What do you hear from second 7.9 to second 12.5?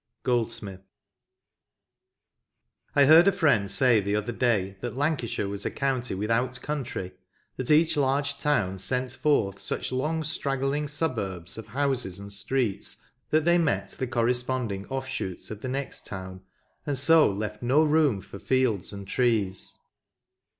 large town sent forth such long straggling suburbs of houses and